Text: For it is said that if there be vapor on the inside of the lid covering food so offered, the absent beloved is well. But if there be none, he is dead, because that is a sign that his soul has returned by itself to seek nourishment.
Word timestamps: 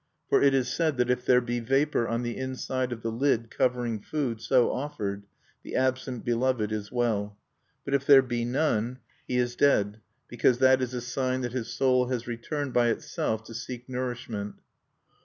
For 0.29 0.41
it 0.41 0.55
is 0.55 0.67
said 0.67 0.97
that 0.97 1.11
if 1.11 1.27
there 1.27 1.41
be 1.41 1.59
vapor 1.59 2.07
on 2.07 2.23
the 2.23 2.35
inside 2.35 2.91
of 2.91 3.03
the 3.03 3.11
lid 3.11 3.51
covering 3.51 3.99
food 3.99 4.41
so 4.41 4.71
offered, 4.71 5.27
the 5.61 5.75
absent 5.75 6.25
beloved 6.25 6.71
is 6.71 6.91
well. 6.91 7.37
But 7.85 7.93
if 7.93 8.07
there 8.07 8.23
be 8.23 8.43
none, 8.43 8.97
he 9.27 9.37
is 9.37 9.55
dead, 9.55 9.99
because 10.27 10.57
that 10.57 10.81
is 10.81 10.95
a 10.95 11.01
sign 11.01 11.41
that 11.41 11.51
his 11.53 11.67
soul 11.67 12.07
has 12.07 12.25
returned 12.25 12.73
by 12.73 12.87
itself 12.87 13.43
to 13.43 13.53
seek 13.53 13.87
nourishment. 13.87 14.55